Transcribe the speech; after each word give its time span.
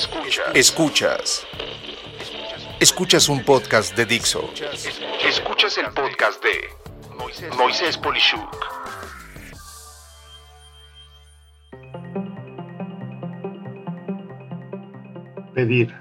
Escuchas. 0.00 0.46
Escuchas. 0.54 1.46
Escuchas 2.80 3.28
un 3.28 3.44
podcast 3.44 3.94
de 3.94 4.06
Dixo. 4.06 4.50
Escuchas 5.22 5.76
el 5.76 5.92
podcast 5.92 6.42
de 6.42 7.50
Moisés 7.58 7.98
Polishuk. 7.98 8.50
Pedir. 15.54 15.94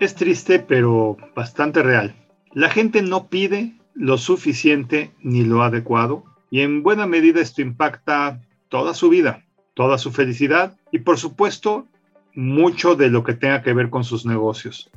Es 0.00 0.14
triste, 0.14 0.58
pero 0.58 1.18
bastante 1.36 1.82
real. 1.82 2.16
La 2.54 2.70
gente 2.70 3.02
no 3.02 3.28
pide 3.28 3.74
lo 3.92 4.16
suficiente 4.16 5.12
ni 5.18 5.44
lo 5.44 5.62
adecuado 5.62 6.24
y 6.50 6.62
en 6.62 6.82
buena 6.82 7.06
medida 7.06 7.42
esto 7.42 7.60
impacta 7.60 8.40
toda 8.70 8.94
su 8.94 9.10
vida, 9.10 9.44
toda 9.74 9.98
su 9.98 10.12
felicidad 10.12 10.78
y 10.90 11.00
por 11.00 11.18
supuesto 11.18 11.88
mucho 12.34 12.96
de 12.96 13.10
lo 13.10 13.22
que 13.24 13.34
tenga 13.34 13.62
que 13.62 13.72
ver 13.72 13.90
con 13.90 14.04
sus 14.04 14.26
negocios. 14.26 14.90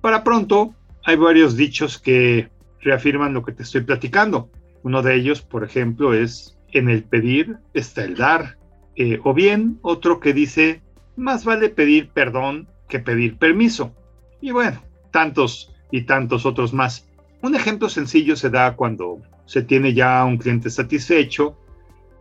Para 0.00 0.24
pronto, 0.24 0.74
hay 1.04 1.16
varios 1.16 1.56
dichos 1.56 1.98
que 1.98 2.48
reafirman 2.80 3.34
lo 3.34 3.42
que 3.44 3.52
te 3.52 3.62
estoy 3.62 3.82
platicando. 3.82 4.50
Uno 4.82 5.02
de 5.02 5.14
ellos, 5.14 5.42
por 5.42 5.64
ejemplo, 5.64 6.14
es 6.14 6.58
en 6.72 6.88
el 6.88 7.04
pedir 7.04 7.58
está 7.74 8.04
el 8.04 8.16
dar. 8.16 8.56
Eh, 8.96 9.20
o 9.24 9.34
bien 9.34 9.78
otro 9.82 10.20
que 10.20 10.32
dice, 10.32 10.82
más 11.16 11.44
vale 11.44 11.68
pedir 11.68 12.10
perdón 12.10 12.68
que 12.88 12.98
pedir 12.98 13.36
permiso. 13.36 13.94
Y 14.40 14.52
bueno, 14.52 14.82
tantos 15.10 15.72
y 15.90 16.02
tantos 16.02 16.46
otros 16.46 16.72
más. 16.72 17.06
Un 17.42 17.54
ejemplo 17.54 17.88
sencillo 17.88 18.36
se 18.36 18.50
da 18.50 18.76
cuando 18.76 19.20
se 19.46 19.62
tiene 19.62 19.94
ya 19.94 20.24
un 20.24 20.38
cliente 20.38 20.70
satisfecho 20.70 21.56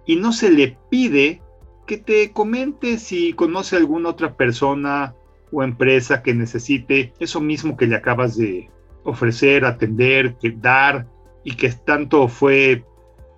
y 0.06 0.16
no 0.16 0.32
se 0.32 0.52
le 0.52 0.78
pide 0.90 1.42
que 1.90 1.98
te 1.98 2.32
comente 2.34 3.00
si 3.00 3.34
conoce 3.34 3.76
alguna 3.76 4.10
otra 4.10 4.38
persona 4.38 5.16
o 5.52 5.64
empresa 5.64 6.22
que 6.22 6.36
necesite 6.36 7.16
eso 7.20 7.42
mismo 7.42 7.76
que 7.76 7.88
le 7.88 7.96
acabas 7.96 8.38
de 8.38 8.70
ofrecer, 9.06 9.66
atender, 9.66 10.36
que 10.36 10.52
dar 10.52 11.08
y 11.44 11.56
que 11.56 11.72
tanto 11.72 12.28
fue 12.28 12.86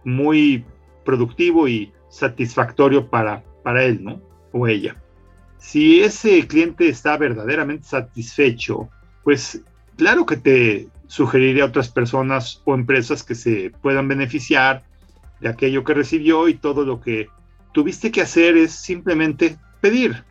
muy 0.04 0.66
productivo 1.06 1.70
y 1.70 1.94
satisfactorio 2.10 3.10
para, 3.10 3.42
para 3.64 3.86
él, 3.86 4.04
¿no? 4.04 4.22
O 4.52 4.68
ella. 4.68 5.02
Si 5.58 6.02
ese 6.02 6.46
cliente 6.46 6.90
está 6.90 7.16
verdaderamente 7.16 7.86
satisfecho, 7.86 8.90
pues 9.24 9.64
claro 9.96 10.26
que 10.26 10.36
te 10.36 10.90
sugeriría 11.08 11.64
a 11.64 11.68
otras 11.68 11.88
personas 11.88 12.62
o 12.66 12.76
empresas 12.76 13.24
que 13.24 13.36
se 13.36 13.72
puedan 13.82 14.10
beneficiar 14.10 14.84
de 15.40 15.48
aquello 15.48 15.86
que 15.86 15.94
recibió 15.94 16.50
y 16.50 16.56
todo 16.56 16.84
lo 16.84 17.00
que 17.00 17.30
tuviste 17.74 18.12
que 18.12 18.22
hacer 18.22 18.58
es 18.58 18.72
simplemente 18.72 19.58
pedir. 19.82 20.24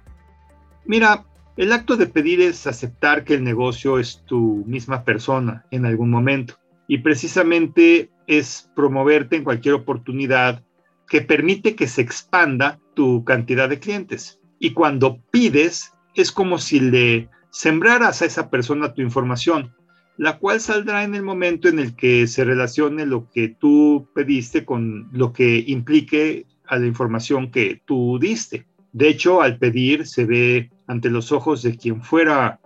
Mira, 0.84 1.24
el 1.56 1.72
acto 1.72 1.96
de 1.96 2.06
pedir 2.06 2.40
es 2.40 2.66
aceptar 2.66 3.24
que 3.24 3.34
el 3.34 3.44
negocio 3.44 3.98
es 3.98 4.22
tu 4.26 4.64
misma 4.66 5.04
persona 5.04 5.66
en 5.70 5.84
algún 5.84 6.10
momento 6.10 6.54
y 6.88 6.98
precisamente 6.98 8.10
es 8.26 8.70
promoverte 8.74 9.36
en 9.36 9.44
cualquier 9.44 9.74
oportunidad 9.74 10.64
que 11.08 11.20
permite 11.20 11.74
que 11.74 11.88
se 11.88 12.02
expanda 12.02 12.80
tu 12.94 13.24
cantidad 13.24 13.68
de 13.68 13.80
clientes. 13.80 14.40
Y 14.58 14.72
cuando 14.72 15.20
pides, 15.30 15.92
es 16.14 16.32
como 16.32 16.58
si 16.58 16.80
le 16.80 17.28
sembraras 17.50 18.22
a 18.22 18.26
esa 18.26 18.48
persona 18.48 18.94
tu 18.94 19.02
información, 19.02 19.74
la 20.16 20.38
cual 20.38 20.60
saldrá 20.60 21.02
en 21.02 21.14
el 21.14 21.22
momento 21.22 21.68
en 21.68 21.78
el 21.78 21.96
que 21.96 22.26
se 22.26 22.44
relacione 22.44 23.06
lo 23.06 23.28
que 23.30 23.48
tú 23.48 24.08
pediste 24.14 24.64
con 24.64 25.08
lo 25.12 25.32
que 25.32 25.64
implique 25.66 26.46
a 26.70 26.78
la 26.78 26.86
información 26.86 27.50
que 27.50 27.82
tú 27.84 28.18
diste. 28.18 28.64
De 28.92 29.08
hecho, 29.08 29.42
al 29.42 29.58
pedir 29.58 30.06
se 30.06 30.24
ve 30.24 30.70
ante 30.86 31.10
los 31.10 31.32
ojos 31.32 31.62
de 31.62 31.76
quien 31.76 32.00
fuera 32.00 32.60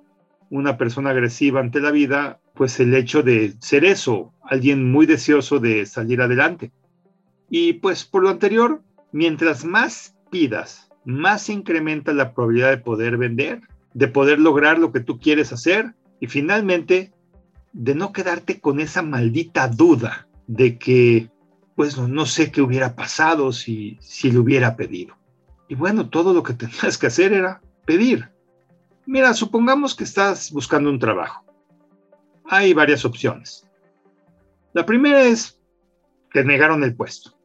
una 0.51 0.77
persona 0.77 1.11
agresiva 1.11 1.61
ante 1.61 1.81
la 1.81 1.91
vida, 1.91 2.39
pues 2.55 2.79
el 2.81 2.95
hecho 2.95 3.23
de 3.23 3.55
ser 3.61 3.85
eso, 3.85 4.33
alguien 4.43 4.93
muy 4.93 5.07
deseoso 5.07 5.59
de 5.59 5.87
salir 5.87 6.20
adelante. 6.20 6.70
Y 7.51 7.75
pues 7.75 8.05
por 8.05 8.23
lo 8.23 8.29
anterior, 8.29 8.83
mientras 9.11 9.64
más 9.64 10.14
pidas, 10.31 10.91
más 11.05 11.48
incrementa 11.48 12.13
la 12.13 12.35
probabilidad 12.35 12.70
de 12.70 12.79
poder 12.79 13.17
vender, 13.17 13.63
de 13.95 14.09
poder 14.09 14.39
lograr 14.39 14.79
lo 14.79 14.93
que 14.93 15.01
tú 15.01 15.19
quieres 15.19 15.53
hacer 15.53 15.95
y 16.20 16.27
finalmente 16.27 17.13
de 17.73 17.95
no 17.95 18.13
quedarte 18.13 18.61
con 18.61 18.81
esa 18.81 19.03
maldita 19.03 19.69
duda 19.69 20.29
de 20.47 20.79
que, 20.79 21.31
pues 21.74 21.98
no, 21.98 22.27
sé 22.27 22.51
qué 22.51 22.62
hubiera 22.62 22.95
pasado 22.95 23.52
si, 23.52 23.98
si 24.01 24.30
le 24.30 24.39
hubiera 24.39 24.77
pedido. 24.77 25.17
Y 25.68 25.74
bueno, 25.74 26.08
todo 26.08 26.33
lo 26.33 26.42
que 26.42 26.55
tenías 26.55 26.98
que 26.98 27.07
hacer 27.07 27.33
era 27.33 27.61
pedir. 27.85 28.30
Mira, 29.07 29.35
supongamos 29.35 29.95
que 29.95 30.05
estás 30.05 30.51
buscando 30.51 30.89
un 30.89 30.98
trabajo. 30.98 31.45
Hay 32.46 32.73
varias 32.74 33.05
opciones. 33.05 33.68
La 34.73 34.86
primera 34.86 35.23
es, 35.23 35.58
te 36.33 36.45
negaron 36.45 36.83
el 36.84 36.95
puesto. 36.95 37.36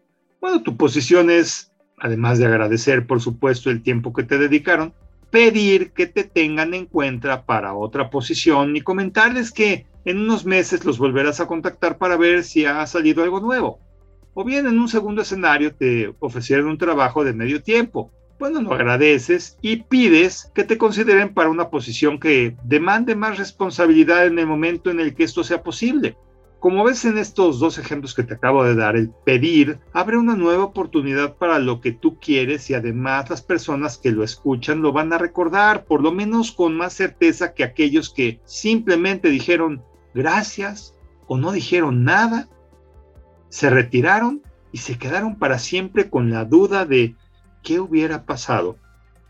Bueno, 0.42 0.64
tu 0.64 0.78
posición 0.78 1.30
es, 1.30 1.72
además 1.98 2.40
de 2.40 2.46
agradecer, 2.46 3.06
por 3.08 3.22
supuesto, 3.22 3.70
el 3.70 3.84
tiempo 3.84 4.14
que 4.14 4.24
te 4.24 4.38
dedicaron, 4.38 4.94
pedir 5.32 5.92
que 5.92 6.08
te 6.08 6.24
tengan 6.24 6.74
en 6.74 6.86
cuenta 6.86 7.46
para 7.46 7.74
otra 7.74 8.10
posición 8.10 8.76
y 8.76 8.82
comentarles 8.82 9.52
que 9.52 9.86
en 10.06 10.18
unos 10.18 10.46
meses 10.46 10.86
los 10.86 10.98
volverás 10.98 11.40
a 11.40 11.48
contactar 11.48 11.98
para 11.98 12.18
ver 12.18 12.44
si 12.44 12.66
ha 12.66 12.86
salido 12.88 13.24
algo 13.24 13.40
nuevo. 13.40 13.80
O 14.34 14.44
bien 14.44 14.68
en 14.68 14.80
un 14.80 14.88
segundo 14.88 15.22
escenario 15.22 15.74
te 15.74 16.14
ofrecieron 16.20 16.68
un 16.68 16.78
trabajo 16.78 17.24
de 17.24 17.34
medio 17.34 17.62
tiempo. 17.62 18.12
Bueno, 18.40 18.62
lo 18.62 18.74
agradeces 18.74 19.58
y 19.62 19.78
pides 19.84 20.50
que 20.56 20.64
te 20.64 20.78
consideren 20.78 21.34
para 21.34 21.50
una 21.50 21.70
posición 21.70 22.20
que 22.20 22.56
demande 22.64 23.16
más 23.16 23.38
responsabilidad 23.38 24.28
en 24.28 24.40
el 24.40 24.48
momento 24.48 24.90
en 24.90 25.02
el 25.02 25.14
que 25.14 25.26
esto 25.26 25.44
sea 25.44 25.62
posible. 25.62 26.16
Como 26.60 26.84
ves 26.84 27.06
en 27.06 27.18
estos 27.18 27.60
dos 27.60 27.78
ejemplos 27.78 28.14
que 28.14 28.24
te 28.24 28.34
acabo 28.34 28.66
de 28.66 28.76
dar, 28.76 28.98
el 28.98 29.12
pedir 29.26 29.80
abre 29.94 30.18
una 30.18 30.36
nueva 30.36 30.66
oportunidad 30.66 31.36
para 31.36 31.58
lo 31.58 31.80
que 31.80 31.94
tú 31.94 32.20
quieres 32.20 32.70
y 32.70 32.74
además 32.74 33.30
las 33.30 33.42
personas 33.42 33.98
que 33.98 34.12
lo 34.12 34.24
escuchan 34.24 34.82
lo 34.82 34.92
van 34.92 35.12
a 35.14 35.18
recordar, 35.18 35.86
por 35.86 36.02
lo 36.02 36.12
menos 36.12 36.52
con 36.52 36.76
más 36.76 36.94
certeza 36.94 37.54
que 37.54 37.64
aquellos 37.64 38.14
que 38.14 38.42
simplemente 38.44 39.30
dijeron 39.30 39.82
gracias 40.14 40.96
o 41.28 41.38
no 41.38 41.54
dijeron 41.54 42.04
nada 42.04 42.50
se 43.50 43.70
retiraron 43.70 44.42
y 44.72 44.78
se 44.78 44.98
quedaron 44.98 45.36
para 45.36 45.60
siempre 45.60 46.10
con 46.10 46.30
la 46.30 46.46
duda 46.46 46.86
de 46.86 47.16
qué 47.64 47.80
hubiera 47.80 48.24
pasado 48.24 48.78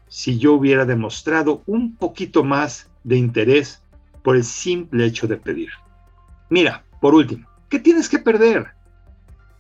si 0.10 0.40
yo 0.40 0.54
hubiera 0.54 0.86
demostrado 0.86 1.62
un 1.66 1.96
poquito 1.96 2.44
más 2.44 2.90
de 3.04 3.18
interés 3.18 3.82
por 4.24 4.36
el 4.36 4.44
simple 4.44 5.06
hecho 5.06 5.28
de 5.28 5.38
pedir. 5.38 5.70
Mira, 6.50 6.84
por 7.00 7.14
último, 7.14 7.48
¿qué 7.70 7.80
tienes 7.80 8.10
que 8.10 8.20
perder? 8.20 8.68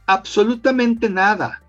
Absolutamente 0.08 1.09
nada. 1.09 1.62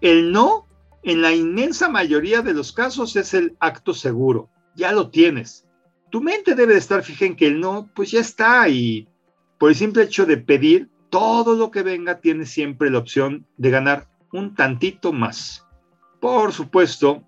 El 0.00 0.32
no, 0.32 0.66
en 1.02 1.22
la 1.22 1.34
inmensa 1.34 1.88
mayoría 1.88 2.40
de 2.40 2.54
los 2.54 2.72
casos, 2.72 3.14
es 3.16 3.34
el 3.34 3.56
acto 3.60 3.92
seguro. 3.92 4.48
Ya 4.74 4.92
lo 4.92 5.10
tienes. 5.10 5.66
Tu 6.10 6.22
mente 6.22 6.54
debe 6.54 6.72
de 6.72 6.78
estar 6.78 7.02
fija 7.02 7.26
en 7.26 7.36
que 7.36 7.46
el 7.46 7.60
no, 7.60 7.90
pues 7.94 8.10
ya 8.10 8.20
está 8.20 8.68
y 8.68 9.06
por 9.58 9.70
el 9.70 9.76
simple 9.76 10.04
hecho 10.04 10.24
de 10.24 10.38
pedir, 10.38 10.88
todo 11.10 11.54
lo 11.54 11.70
que 11.70 11.82
venga 11.82 12.20
tiene 12.20 12.46
siempre 12.46 12.90
la 12.90 12.98
opción 12.98 13.46
de 13.56 13.70
ganar 13.70 14.08
un 14.32 14.54
tantito 14.54 15.12
más. 15.12 15.66
Por 16.20 16.52
supuesto, 16.52 17.24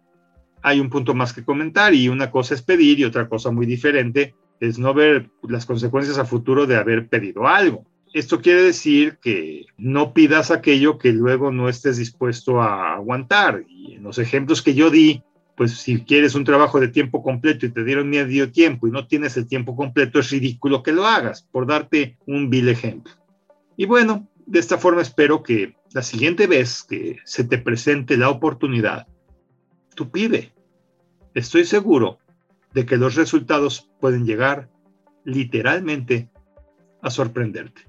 hay 0.62 0.80
un 0.80 0.90
punto 0.90 1.14
más 1.14 1.32
que 1.32 1.44
comentar 1.44 1.94
y 1.94 2.08
una 2.08 2.30
cosa 2.30 2.54
es 2.54 2.62
pedir 2.62 2.98
y 2.98 3.04
otra 3.04 3.28
cosa 3.28 3.50
muy 3.50 3.66
diferente 3.66 4.34
es 4.60 4.78
no 4.78 4.92
ver 4.92 5.30
las 5.48 5.64
consecuencias 5.64 6.18
a 6.18 6.26
futuro 6.26 6.66
de 6.66 6.76
haber 6.76 7.08
pedido 7.08 7.48
algo. 7.48 7.86
Esto 8.12 8.40
quiere 8.40 8.62
decir 8.62 9.18
que 9.22 9.66
no 9.78 10.12
pidas 10.12 10.50
aquello 10.50 10.98
que 10.98 11.12
luego 11.12 11.52
no 11.52 11.68
estés 11.68 11.96
dispuesto 11.96 12.60
a 12.60 12.94
aguantar. 12.94 13.64
Y 13.68 13.94
en 13.94 14.02
los 14.02 14.18
ejemplos 14.18 14.62
que 14.62 14.74
yo 14.74 14.90
di, 14.90 15.22
pues 15.56 15.72
si 15.74 16.02
quieres 16.02 16.34
un 16.34 16.44
trabajo 16.44 16.80
de 16.80 16.88
tiempo 16.88 17.22
completo 17.22 17.66
y 17.66 17.70
te 17.70 17.84
dieron 17.84 18.10
medio 18.10 18.50
tiempo 18.50 18.88
y 18.88 18.90
no 18.90 19.06
tienes 19.06 19.36
el 19.36 19.46
tiempo 19.46 19.76
completo, 19.76 20.18
es 20.18 20.30
ridículo 20.30 20.82
que 20.82 20.92
lo 20.92 21.06
hagas, 21.06 21.46
por 21.52 21.66
darte 21.66 22.18
un 22.26 22.50
vil 22.50 22.68
ejemplo. 22.68 23.12
Y 23.80 23.86
bueno, 23.86 24.28
de 24.44 24.58
esta 24.58 24.76
forma 24.76 25.00
espero 25.00 25.42
que 25.42 25.74
la 25.94 26.02
siguiente 26.02 26.46
vez 26.46 26.82
que 26.82 27.16
se 27.24 27.44
te 27.44 27.56
presente 27.56 28.18
la 28.18 28.28
oportunidad, 28.28 29.06
tú 29.94 30.10
pide. 30.10 30.52
Estoy 31.32 31.64
seguro 31.64 32.18
de 32.74 32.84
que 32.84 32.98
los 32.98 33.14
resultados 33.14 33.88
pueden 33.98 34.26
llegar 34.26 34.68
literalmente 35.24 36.28
a 37.00 37.08
sorprenderte. 37.08 37.88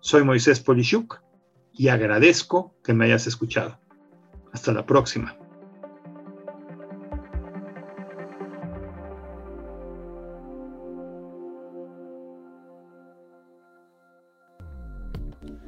Soy 0.00 0.24
Moisés 0.24 0.60
Polishuk 0.60 1.22
y 1.72 1.88
agradezco 1.88 2.74
que 2.84 2.92
me 2.92 3.06
hayas 3.06 3.26
escuchado. 3.26 3.80
Hasta 4.52 4.74
la 4.74 4.84
próxima. 4.84 5.38